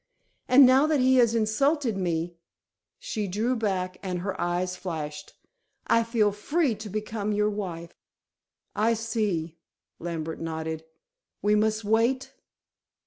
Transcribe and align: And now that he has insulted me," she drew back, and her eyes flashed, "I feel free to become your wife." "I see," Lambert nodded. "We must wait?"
And 0.47 0.65
now 0.65 0.87
that 0.87 0.99
he 0.99 1.17
has 1.17 1.35
insulted 1.35 1.95
me," 1.95 2.35
she 2.97 3.27
drew 3.27 3.55
back, 3.55 3.97
and 4.01 4.21
her 4.21 4.41
eyes 4.41 4.75
flashed, 4.75 5.35
"I 5.85 6.01
feel 6.03 6.31
free 6.31 6.73
to 6.73 6.89
become 6.89 7.33
your 7.33 7.51
wife." 7.51 7.93
"I 8.75 8.95
see," 8.95 9.59
Lambert 9.99 10.39
nodded. 10.39 10.85
"We 11.43 11.53
must 11.53 11.83
wait?" 11.83 12.33